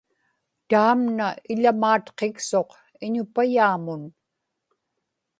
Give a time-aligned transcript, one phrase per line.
[0.69, 2.69] taamna iḷamaatqiksuq
[3.05, 4.03] iñupayaamun